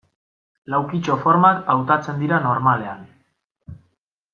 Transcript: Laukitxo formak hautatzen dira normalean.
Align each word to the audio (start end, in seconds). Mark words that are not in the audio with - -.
Laukitxo 0.75 1.19
formak 1.27 1.63
hautatzen 1.75 2.21
dira 2.25 2.43
normalean. 2.49 3.09